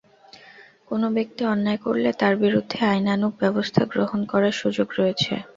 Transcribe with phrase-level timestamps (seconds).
[0.89, 5.33] কোনো ব্যক্তি অন্যায় করলে তাঁর বিরুদ্ধে আইনানুগ ব্যবস্থা গ্রহণ করার সুযোগ রয়েছে।